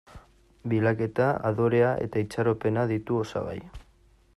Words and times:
Bilaketa, 0.71 1.27
adorea 1.51 1.93
eta 2.07 2.25
itxaropena 2.25 2.91
ditu 2.95 3.23
osagai. 3.27 3.61